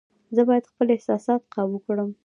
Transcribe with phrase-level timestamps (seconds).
[0.35, 2.09] زه باید خپل احساسات قابو کړم.